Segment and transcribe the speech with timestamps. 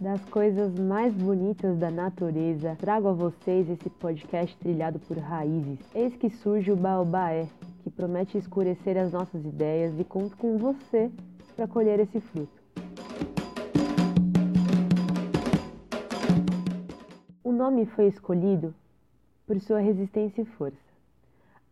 [0.00, 5.80] Das coisas mais bonitas da natureza, trago a vocês esse podcast trilhado por raízes.
[5.92, 7.48] Eis que surge o Baobaé,
[7.82, 11.10] que promete escurecer as nossas ideias e conto com você
[11.56, 12.62] para colher esse fruto.
[17.42, 18.72] O nome foi escolhido
[19.48, 20.78] por sua resistência e força.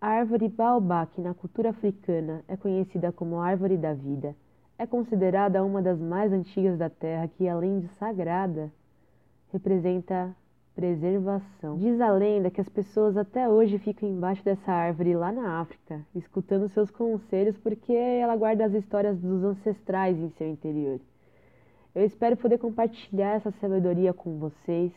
[0.00, 4.34] A árvore baobá, que na cultura africana é conhecida como árvore da vida,
[4.79, 8.70] é considerada uma das mais antigas da Terra, que além de sagrada,
[9.52, 10.34] representa
[10.74, 11.78] preservação.
[11.78, 16.04] Diz a lenda que as pessoas até hoje ficam embaixo dessa árvore lá na África,
[16.15, 21.01] escutando seus conselhos porque ela guarda as histórias dos ancestrais em seu interior.
[21.95, 24.93] Eu espero poder compartilhar essa sabedoria com vocês.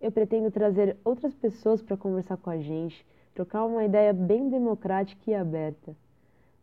[0.00, 5.30] Eu pretendo trazer outras pessoas para conversar com a gente, trocar uma ideia bem democrática
[5.30, 5.94] e aberta.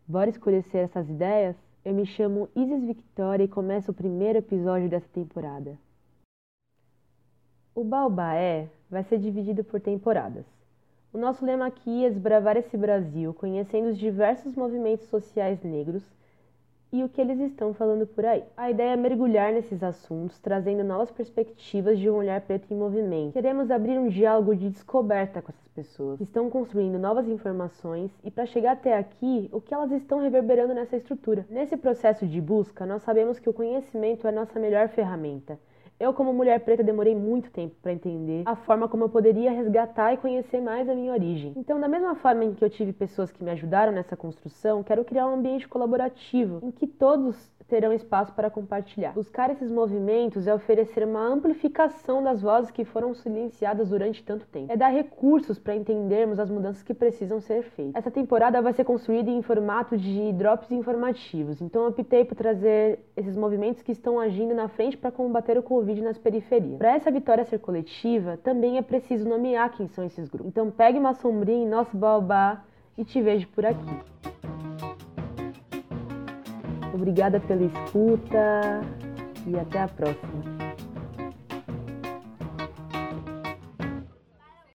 [0.05, 1.55] Bora escurecer essas ideias?
[1.87, 5.79] Eu me chamo Isis Victoria e começo o primeiro episódio dessa temporada.
[7.73, 10.43] O Baobaé vai ser dividido por temporadas.
[11.13, 16.03] O nosso lema aqui é desbravar esse Brasil, conhecendo os diversos movimentos sociais negros
[16.91, 18.43] e o que eles estão falando por aí.
[18.55, 23.33] A ideia é mergulhar nesses assuntos, trazendo novas perspectivas de um olhar preto em movimento.
[23.33, 28.31] Queremos abrir um diálogo de descoberta com essas pessoas, que estão construindo novas informações e
[28.31, 31.45] para chegar até aqui, o que elas estão reverberando nessa estrutura.
[31.49, 35.59] Nesse processo de busca, nós sabemos que o conhecimento é a nossa melhor ferramenta
[35.99, 40.13] eu, como mulher preta, demorei muito tempo para entender a forma como eu poderia resgatar
[40.13, 41.53] e conhecer mais a minha origem.
[41.55, 45.03] Então, da mesma forma em que eu tive pessoas que me ajudaram nessa construção, quero
[45.03, 49.13] criar um ambiente colaborativo em que todos terão espaço para compartilhar.
[49.13, 54.71] Buscar esses movimentos é oferecer uma amplificação das vozes que foram silenciadas durante tanto tempo.
[54.71, 57.95] É dar recursos para entendermos as mudanças que precisam ser feitas.
[57.95, 63.35] Essa temporada vai ser construída em formato de drops informativos, então optei por trazer esses
[63.35, 66.77] movimentos que estão agindo na frente para combater o Covid nas periferias.
[66.77, 70.49] Para essa vitória ser coletiva, também é preciso nomear quem são esses grupos.
[70.49, 72.61] Então pegue uma sombrinha em nosso baobá
[72.97, 73.95] e te vejo por aqui.
[76.93, 78.81] Obrigada pela escuta
[79.45, 80.43] e até a próxima.